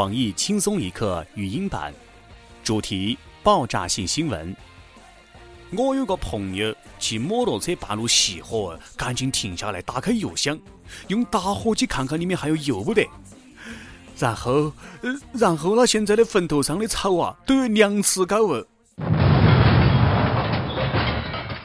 [0.00, 1.92] 网易轻松一刻语音版，
[2.64, 4.56] 主题：爆炸性新闻。
[5.76, 10.58] 我有个朋友骑摩托车半路熄火，赶紧停下来，打开油箱，
[11.08, 13.06] 用打火机看看里面还有油不得。
[14.18, 14.72] 然后，
[15.34, 18.66] 然后他现在的坟头上的草啊，都有两尺高哦。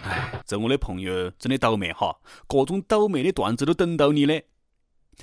[0.04, 2.14] 哎，这我的朋友真的倒霉哈，
[2.48, 4.44] 各种倒霉的段子都等到你嘞。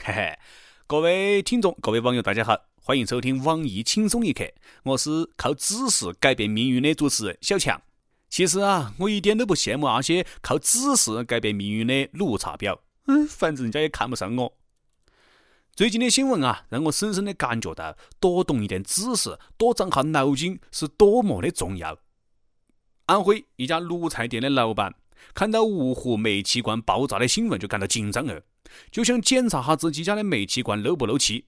[0.03, 0.39] 嘿嘿，
[0.87, 4.45] 各位听众，各位网友，大家好，欢迎收听网易轻松一刻，
[4.83, 7.81] 我是靠知识改变命运的主持人小强。
[8.29, 12.77] 其实啊，我一点都不羡慕那些靠知识改变命运的绿茶婊。
[13.07, 14.53] 嗯，反正人家也看不上我。
[15.77, 21.97] 最近的新闻啊，让我深深的感觉到多懂一点知识，多长下脑筋是多么的重要。
[23.07, 24.93] 安徽一家卤菜店的老板
[25.35, 28.43] 看到芜湖煤气罐爆炸的新闻，就感到紧张了，
[28.91, 31.45] 就想检查下自己家的煤气罐漏不漏气。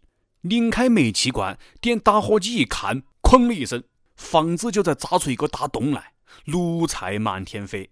[0.46, 3.82] 拧开煤气罐，点打火机一看，哐的一声，
[4.14, 6.12] 房子就在炸出一个大洞来。
[6.44, 7.88] 卤菜满天飞，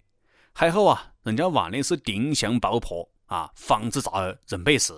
[0.52, 4.92] 还好啊，人家玩的是定向爆破啊，房子炸了人没事。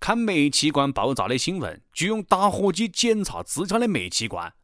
[0.00, 4.54] 看煤气罐爆炸的新闻，就用打火机检查自家的煤气罐。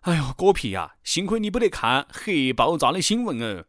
[0.00, 3.66] 哎呦，果皮呀，幸亏你不得看核爆炸的新闻哦。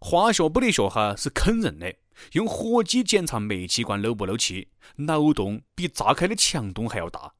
[0.00, 1.94] 化学不得学哈是坑人的，
[2.32, 7.34] 用火机检查煤气罐漏不漏气，脑洞比炸开的墙洞还要大。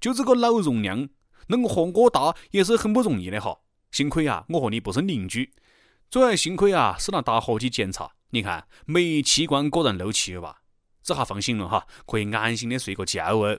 [0.00, 1.08] 就这个脑容量。
[1.48, 3.58] 能和我大也是很不容易的哈，
[3.90, 5.52] 幸亏啊，我和你不是邻居，
[6.08, 10.62] 主要幸亏啊是拿打火机检查，你看煤气罐果然漏气了吧？
[11.02, 13.58] 这下放心了哈，可以安心的睡个觉哦。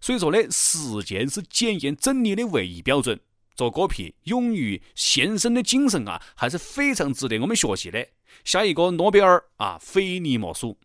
[0.00, 3.20] 所以说呢，实践是检验真理的唯一标准。
[3.54, 8.06] 做果皮勇于献身的精神啊，还是非常值得我们学习的。
[8.44, 10.78] 下一个诺贝尔啊，非你莫属。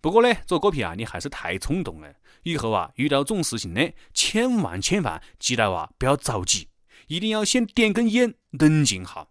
[0.00, 2.14] 不过呢，做果皮啊，你还是太冲动了。
[2.44, 6.68] 以后啊，遇到这种事情呢，千万千万记得啊，不要着急，
[7.08, 9.26] 一定要先点根烟，冷静下。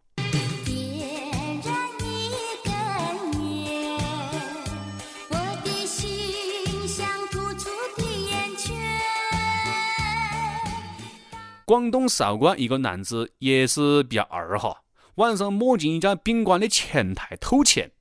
[11.67, 14.83] 广东韶关一个男子也是比较二哈，
[15.16, 17.91] 晚上摸进一家宾馆的前台偷钱，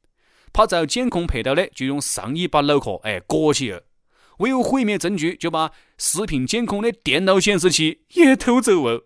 [0.53, 3.82] 怕遭监控拍到的，就用上衣把脑壳哎裹起了。
[4.38, 9.03] 为了毁灭证据，就把视频监控的电脑显示器也偷走哦。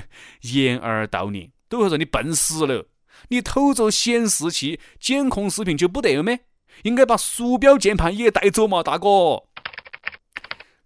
[0.52, 2.88] 掩耳盗铃，都会说你笨死了。
[3.28, 6.40] 你偷走显示器、监控视频就不得了咩？
[6.82, 9.44] 应该把鼠标、键盘也带走嘛，大哥。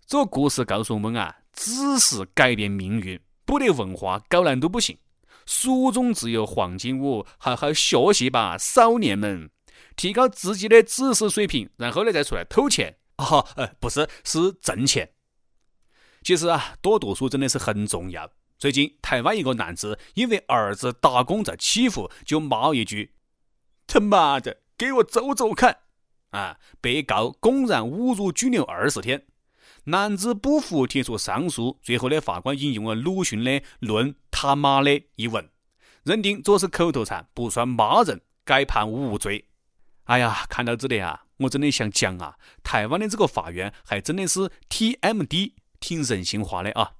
[0.07, 4.97] 这个故事告诉我们啊，知识改变命运，不得文化搞难都不行。
[5.47, 9.51] 书中自有黄金屋，好好学习吧，少年们，
[9.97, 12.99] 提高自己的知识水平，然后呢再出来偷钱。
[13.17, 15.11] 啊，呃，不是，是挣钱。
[16.23, 18.31] 其实啊，多读书真的是很重要。
[18.57, 23.15] 最近，台湾一个男子因为儿子打工遭欺负，就骂一句
[23.89, 25.79] ：“他妈的，给我走走看！”
[26.31, 29.27] 啊，被告公然侮辱，拘留二十天。
[29.87, 31.79] 男子不服，提出上诉。
[31.83, 35.49] 最后的法官引用了鲁迅的“论他妈的”一文，
[36.03, 39.49] 认定这是口头禅，不算骂人，改判无罪。
[40.05, 41.25] 哎呀，看到这里啊！
[41.39, 46.93] 我真的想讲啊，台湾的这个法院还真的是 TMD，挺人性化的啊！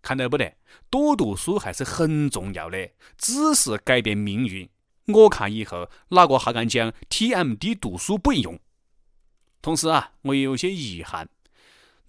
[0.00, 0.56] 看到不得？
[0.88, 4.68] 多读书还是很重要的，知识改变命运。
[5.06, 8.58] 我看以后哪个还敢讲 TMD 读书不用？
[9.60, 11.28] 同时啊，我也有些遗憾，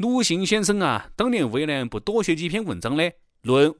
[0.01, 3.07] 鲁迅先生啊，当年为了不多写几篇文章呢？
[3.43, 3.71] 论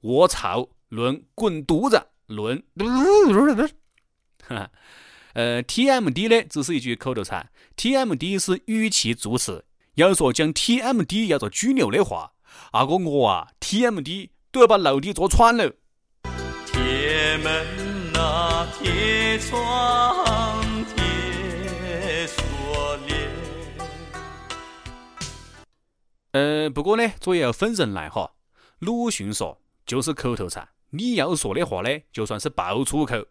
[0.00, 2.60] 卧槽，论滚犊子，论。
[4.48, 4.70] 哈。
[5.34, 9.64] 呃，TMD 呢只是一句口头禅，TMD 是语气助词。
[9.94, 12.32] 要说讲 TMD 要做拘留的话，
[12.72, 15.72] 那个我啊，TMD 都要把楼底坐穿了。
[16.66, 20.64] 铁门啊，铁窗，
[26.32, 28.32] 呃，不过呢，这也要分人来哈。
[28.78, 33.26] 鲁迅说，就是口头禅，你要说的话呢，就算是爆粗口。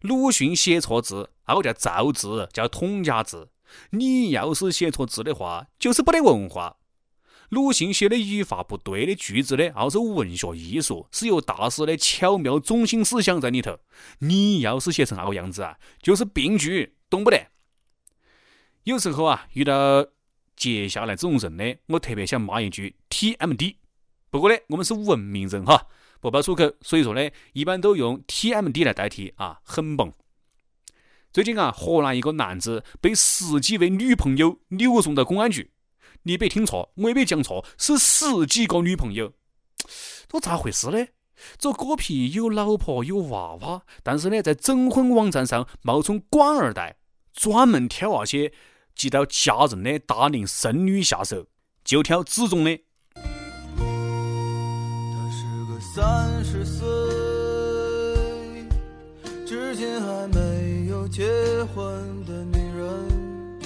[0.00, 3.50] 鲁迅写错字，那个叫造字，叫通假字。
[3.90, 6.76] 你要是写错字的话，就是不得文化。
[7.48, 13.78] 鲁迅写的语法不对的句子呢，那是文学艺术，是有大师的巧妙中心思想在里头。
[14.20, 17.48] 你要是写成那个样子啊，就是病句，懂不得？
[18.84, 20.06] 有时候啊，遇到
[20.62, 23.74] 接下来这种人呢，我特别想骂一句 TMD。
[24.30, 25.88] 不过呢，我们是文明人哈。
[26.20, 30.12] 不爆粗口，所以说呢，一般都用 TMD 来代替啊，很萌。
[31.32, 35.72] 最近啊，河南一个男子被十几位女朋友扭送到公安局，
[36.22, 39.32] 你别听错，我也没讲错，是十几个女朋友。
[40.28, 41.08] 这咋回事呢？
[41.58, 46.98] 这果皮有老婆有娃娃，但是呢，在征婚网站上冒充官二代，
[47.32, 48.52] 专门挑那些
[48.94, 51.46] 急到家人的大龄剩女下手，
[51.84, 52.78] 就挑子中的。
[53.14, 53.22] 她
[55.30, 56.86] 是个三十岁，
[59.46, 61.24] 至今还没有结
[61.74, 63.60] 婚的女人，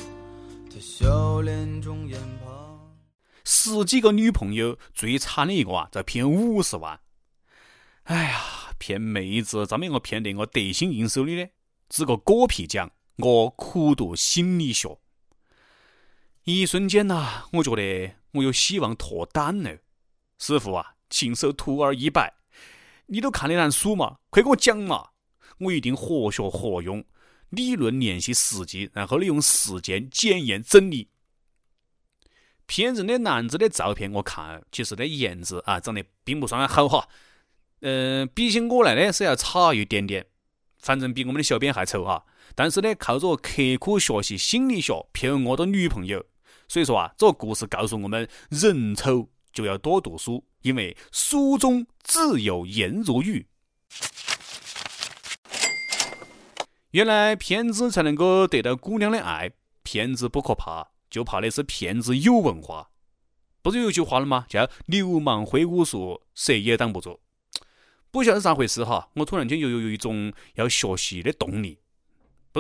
[0.71, 2.81] 她笑脸中眼旁。
[3.45, 7.01] 十几个女朋友，最惨的一个啊，在骗五十万。
[8.05, 8.41] 哎呀，
[8.79, 11.49] 骗妹子咋么个骗得我得心应手的呢？
[11.89, 14.99] 这个果皮讲，我苦读心理学，
[16.49, 19.79] 一瞬间呐，我觉得我有希望脱单了。
[20.39, 22.35] 师傅啊，请收徒儿一百。
[23.07, 24.19] 你都看得难书嘛？
[24.31, 25.09] 快给我讲嘛！
[25.59, 27.05] 我一定活学活用，
[27.49, 31.09] 理论联系实际，然后利用实践检验真理。
[32.67, 37.09] 骗人的男子的照片我看，其实的颜值啊，长得并不算好哈。
[37.81, 40.25] 嗯，比起我来呢是要差一点点，
[40.79, 42.23] 反正比我们的小编还丑啊！
[42.55, 43.51] 但是呢，靠着刻
[43.81, 46.25] 苦学习心理学骗我的女朋友，
[46.69, 53.47] 所以说啊，这个故事告诉我们，人丑就要多读书，因为书中自有颜如玉。
[56.91, 59.53] 原来骗子才能够得到姑娘的爱，
[59.83, 62.91] 骗子不可怕，就怕的是骗子有文化。
[63.63, 64.47] 不是有句话了吗？
[64.49, 67.21] 叫流氓会武术，谁也挡不住。
[68.11, 71.79] 不晓得是咋回事哈，我突然间又有一种要学习的动力。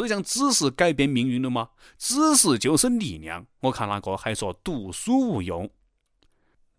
[0.01, 1.71] 不是讲知识改变命运了吗？
[1.97, 3.47] 知识就是力量。
[3.61, 5.71] 我看那个还说读书无用。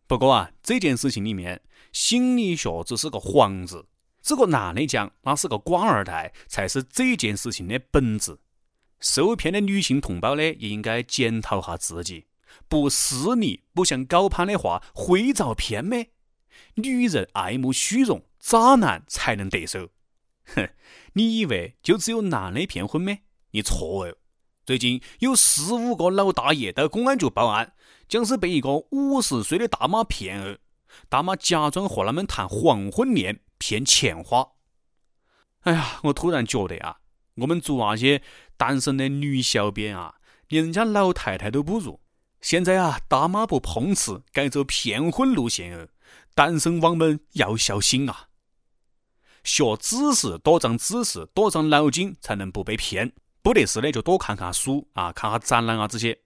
[0.06, 1.60] 不过啊，这件事情里面，
[1.92, 3.88] 心理学只是个幌子。
[4.22, 8.38] 这个男的讲那是个官二代，才是这件事情的本质。
[9.00, 12.28] 受骗的女性同胞呢，也应该检讨下自己。
[12.68, 15.98] 不势利、不想高攀的话，会遭骗吗？
[16.76, 18.24] 女人爱慕虚荣。
[18.40, 19.90] 渣男才能得手，
[20.56, 20.70] 哼！
[21.14, 23.18] 你以为就只有男的骗婚吗？
[23.52, 24.16] 你错哦！
[24.66, 27.74] 最近有十五个老大爷到公安局报案，
[28.08, 30.58] 讲是被一个五十岁的大妈骗哦。
[31.10, 34.48] 大妈假装和他们谈黄昏恋，骗钱花。
[35.62, 36.98] 哎呀，我突然觉得啊，
[37.36, 38.22] 我们做那些
[38.58, 40.16] 单身的女小编啊，
[40.50, 42.02] 连人家老太太都不如。
[42.42, 45.88] 现在啊，大妈不碰瓷，改走骗婚路线哦。
[46.36, 48.27] 单身汪们要小心啊！
[49.48, 53.14] 学知识，多长知识，多长脑筋，才能不被骗。
[53.42, 56.20] 不得事的就多看看书啊，看下展览啊这些。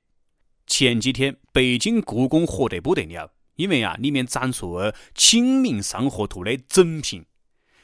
[0.65, 7.23] 前几天北京故宫火得不得了，因为啊里面展出了《清明上河图》的整品，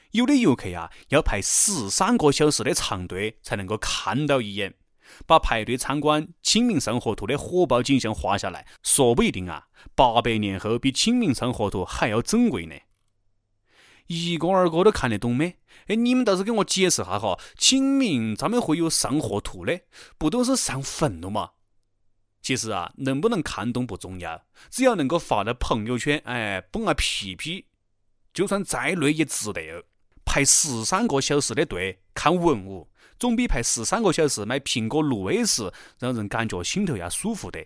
[0.10, 4.74] 有的游客啊要排十三个小时的长队才能够看到一眼。
[5.28, 12.76] 把排队参观《清明上河图》的火爆景象画下来，说不一定啊，八百年后比《清明上河图》还要珍贵呢。
[14.08, 15.58] 一个二个都看得懂没？
[15.88, 19.80] 哎，你们倒是给我解释下哈，清明咋们会有上河图的？
[20.18, 21.52] 不都是上坟了吗？
[22.42, 27.66] 其实啊，能不能看懂不重要，只要能够发到朋友圈，哎，蹦个屁屁，
[28.34, 29.84] 就算再累也值得哦。
[30.24, 37.66] 排十三个小时的队看文物，总比排十三个小时买苹果六 S 让人感觉心头要舒服的。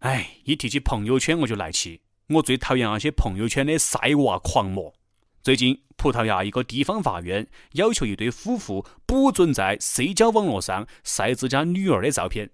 [0.00, 4.94] 哎，一提起朋友圈我就来气，我最讨厌那些朋友圈的晒娃狂魔。
[5.42, 12.50] 最近，葡萄牙一个地方法院要求一对夫妇不准在社交网络上晒自家女儿的照片。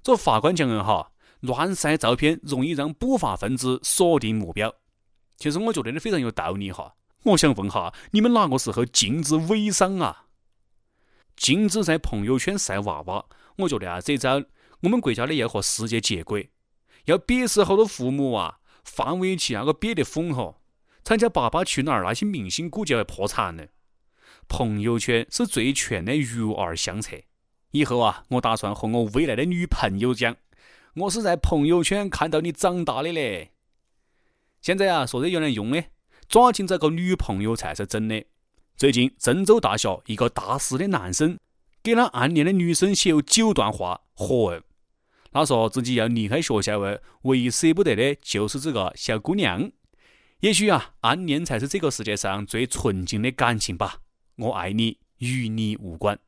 [0.00, 1.10] 这法官讲的哈，
[1.40, 4.72] 乱晒照片容易让不法分子锁定目标。
[5.36, 6.94] 其实我觉得的非常有道理哈。
[7.24, 10.26] 我想问哈，你们哪个时候禁止微商啊？
[11.34, 13.26] 禁止在朋友圈晒娃娃？
[13.56, 14.40] 我觉得啊，这招
[14.82, 16.52] 我们国家的要和世界接轨，
[17.06, 20.58] 要憋死好多父母啊，范玮琪那个憋得疯哈。
[21.02, 23.66] 参加《爸爸去哪儿》，那些明星估计要破产了。
[24.48, 27.16] 朋友圈是最全的育儿相册。
[27.70, 30.36] 以后啊，我打算和我未来的女朋友讲，
[30.94, 33.52] 我是在朋友圈看到你长大的嘞。
[34.60, 35.80] 现在啊，说这有点用呢，
[36.28, 38.24] 抓紧找个女朋友才是真的。
[38.76, 41.38] 最近，郑州大学一个大四的男生
[41.82, 44.62] 给他暗恋的女生写有九段话，火哦。
[45.32, 49.70] 他说自己要离开学校了，唯一舍不得的就是这个小姑娘。
[50.40, 53.98] 也许啊，暗恋才是这个世界上最纯净的感情吧。
[54.36, 56.18] 我爱你，与你无关。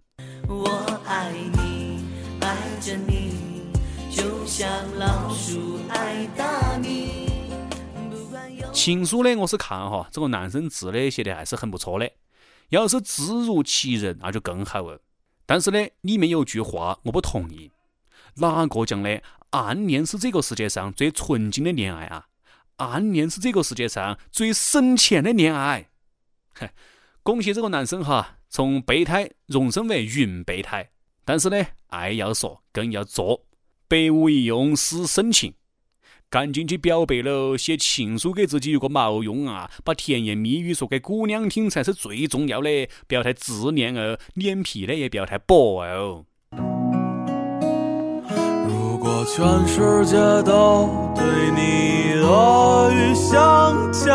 [0.46, 0.68] 我
[1.06, 2.04] 爱你，
[2.42, 3.72] 爱着你，
[4.14, 7.30] 就像老鼠爱大米。
[8.70, 12.10] 情书呢，我是看哈，这个男生字呢写的还是很不错的。
[12.68, 15.00] 要是字如其人，那就更好了。
[15.46, 17.70] 但是呢，里面有句话我不同意。
[18.34, 19.22] 哪个讲的？
[19.52, 22.26] 暗恋是这个世界上最纯净的恋爱啊！
[22.76, 25.90] 暗恋是这个世界上最省钱的恋爱。
[26.54, 26.68] 哼，
[27.22, 30.90] 恭喜这个男生哈，从备胎荣升为云备胎。
[31.24, 33.46] 但是呢，爱要说，更要做，
[33.86, 35.54] 百无一用是深情。
[36.28, 37.56] 赶紧去表白喽！
[37.58, 39.70] 写情书给自己有个毛用啊！
[39.84, 42.88] 把甜言蜜语说给姑娘听才是最重要的。
[43.06, 46.24] 不要太自恋哦，脸皮呢也不要太薄哦。
[49.24, 54.14] 全世界都对你恶语相加，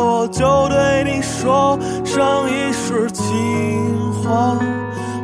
[0.00, 4.56] 我就对你说上一世情话。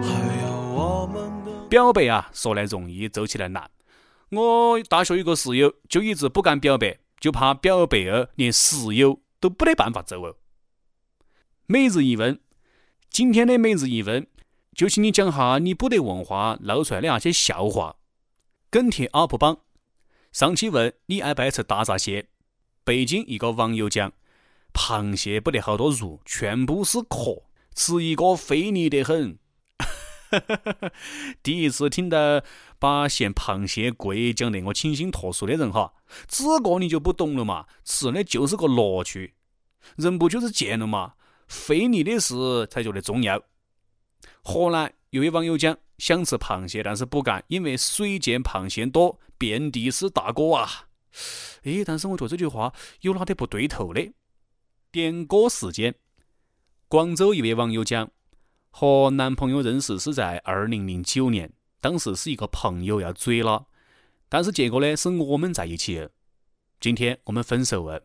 [0.02, 3.70] 还有我们的表白啊，说来容易，做起来难。
[4.30, 10.36] 我大学有个室友，就一直不敢表白，就怕表白了，连室友都不得办法做哦。
[11.66, 12.40] 每日一问，
[13.10, 14.26] 今天的每日一问，
[14.74, 17.96] 就请你讲哈你不得文化闹出来的那些笑话。
[18.70, 19.60] 跟帖 UP 榜，
[20.30, 22.28] 上期问你爱不爱吃大闸蟹，
[22.84, 24.12] 北京一个网友讲，
[24.74, 27.44] 螃蟹不得好多肉，全部是壳，
[27.74, 29.38] 吃一个费力得很。
[31.42, 32.42] 第一次听到
[32.78, 35.94] 把嫌螃蟹贵讲得我清新脱俗的人哈，
[36.26, 39.32] 这个你就不懂了嘛，吃的就是个乐趣，
[39.96, 41.14] 人不就是贱了嘛，
[41.46, 43.42] 费力的事才觉得重要。
[44.42, 50.88] 河南有位网友讲想吃螃蟹，但是不敢，因为水见螃蟹多，遍地是大哥啊。
[51.64, 54.10] 哎，但是我觉得这句话有哪点不对头的？
[54.90, 55.94] 点歌时间，
[56.88, 58.10] 广州一位网友讲。
[58.70, 61.50] 和男朋友认识是在二零零九年，
[61.80, 63.66] 当时是一个朋友要追了，
[64.28, 66.06] 但是结果呢是我们在一起。
[66.78, 68.00] 今天我们分手了，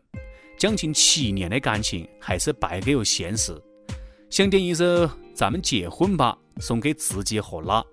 [0.58, 3.56] 将近七年的感情还是败给了现实。
[4.30, 4.84] 想点一首
[5.32, 7.84] 《咱们结婚吧》送给自己和他，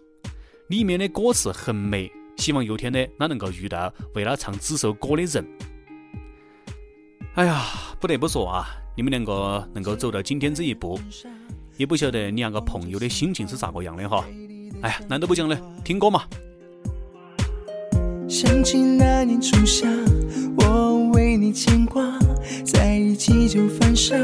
[0.67, 5.45] 里面的歌词很美，希望有天呢他能够遇到为他唱这首歌的人。
[7.35, 7.65] 哎呀，
[7.99, 8.65] 不得不说啊，
[8.95, 10.99] 你们两个能够走到今天这一步。
[11.77, 14.23] 也不晓得你那个朋友的心情是咋个样的哈？
[14.81, 16.23] 哎呀，那都不讲了，听歌嘛。
[18.29, 19.87] 想起那年初夏，
[20.57, 22.03] 我为你牵挂，
[22.63, 24.15] 在一起就犯傻，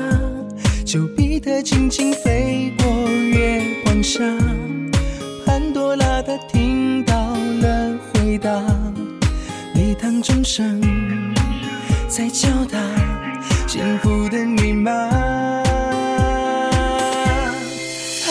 [0.87, 4.21] 丘比特轻轻飞过月光下，
[5.45, 8.49] 潘多拉她听到了回答，
[9.73, 10.81] 礼堂钟声
[12.07, 12.79] 在敲打
[13.67, 14.91] 幸福的密码。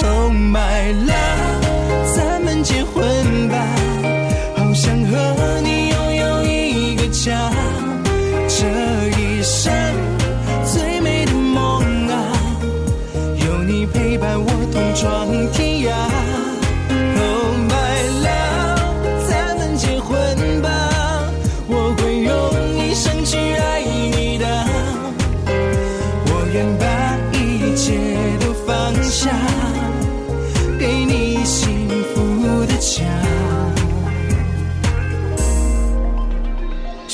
[0.03, 3.05] Oh My love，咱们结婚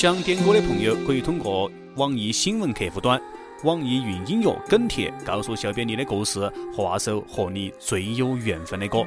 [0.02, 3.22] 想点歌的朋友可以通过网易新闻客户端、
[3.62, 6.40] 网易云音乐跟帖告诉小编你的故事
[6.74, 9.06] 和那首和你最有缘分的歌。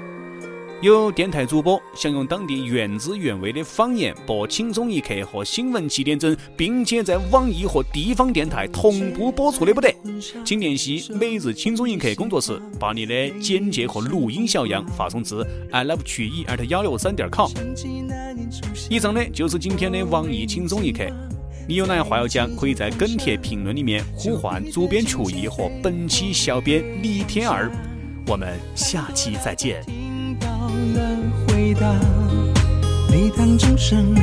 [0.85, 9.91] 有电台主播想用当地原汁原味的方言播《轻松一刻》和新闻七点整，并且在网易和地方电台同步播出的不得，
[10.45, 17.49] 请联系每日轻松一刻工作室，把你的简介和录音小样发送至 i love 曲艺 at 幺六三点 com。
[18.87, 21.03] 以上呢就是今天的网易轻松一刻，
[21.67, 27.71] 你有哪样话要讲，可以在跟帖评论里面呼唤主编曲艺和本期小编李天儿，
[28.27, 29.83] 我们下期再见。
[30.93, 31.17] 了
[31.47, 31.99] 回答，
[33.11, 34.13] 礼堂钟声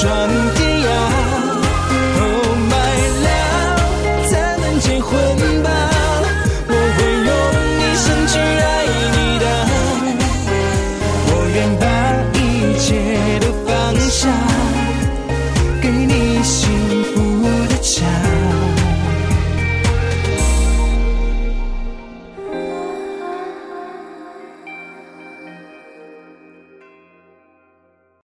[0.00, 0.37] 转。